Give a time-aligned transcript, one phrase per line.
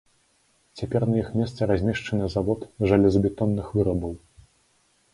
[0.81, 4.21] Цяпер на іх месцы размешчаны завод жалезабетонных вырабаў.